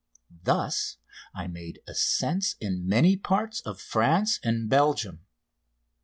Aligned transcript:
Thus 0.43 0.97
I 1.35 1.45
made 1.45 1.83
ascents 1.87 2.55
in 2.59 2.87
many 2.87 3.15
parts 3.17 3.59
of 3.61 3.79
France 3.79 4.39
and 4.43 4.67
Belgium. 4.67 5.27